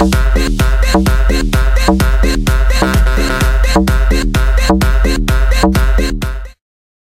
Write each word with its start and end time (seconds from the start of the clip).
Música 0.00 0.73